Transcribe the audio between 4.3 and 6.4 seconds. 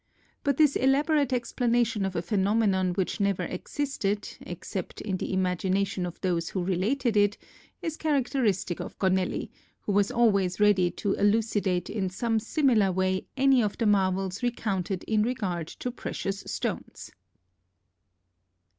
except in the imagination of